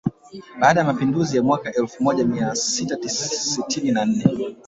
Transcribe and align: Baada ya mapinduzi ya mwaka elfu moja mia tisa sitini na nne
Baada 0.59 0.79
ya 0.79 0.85
mapinduzi 0.85 1.37
ya 1.37 1.43
mwaka 1.43 1.73
elfu 1.73 2.03
moja 2.03 2.25
mia 2.25 2.49
tisa 3.01 3.29
sitini 3.37 3.91
na 3.91 4.05
nne 4.05 4.55